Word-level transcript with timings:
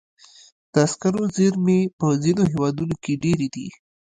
د 0.73 0.75
سکرو 0.91 1.23
زیرمې 1.35 1.79
په 1.99 2.07
ځینو 2.23 2.43
هېوادونو 2.51 2.95
کې 3.03 3.13
ډېرې 3.23 3.47
دي. 3.55 3.67